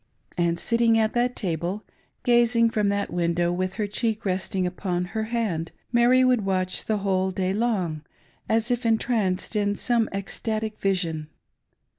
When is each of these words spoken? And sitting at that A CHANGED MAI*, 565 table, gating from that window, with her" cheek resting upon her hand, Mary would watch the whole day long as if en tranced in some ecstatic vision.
And 0.35 0.57
sitting 0.57 0.97
at 0.97 1.13
that 1.13 1.19
A 1.19 1.27
CHANGED 1.35 1.61
MAI*, 1.61 1.69
565 1.85 1.85
table, 1.91 2.23
gating 2.23 2.69
from 2.71 2.89
that 2.89 3.13
window, 3.13 3.51
with 3.51 3.73
her" 3.75 3.85
cheek 3.85 4.25
resting 4.25 4.65
upon 4.65 5.05
her 5.05 5.25
hand, 5.25 5.71
Mary 5.91 6.23
would 6.23 6.43
watch 6.43 6.85
the 6.85 6.97
whole 6.97 7.29
day 7.29 7.53
long 7.53 8.01
as 8.49 8.71
if 8.71 8.83
en 8.83 8.97
tranced 8.97 9.55
in 9.55 9.75
some 9.75 10.09
ecstatic 10.11 10.79
vision. 10.79 11.27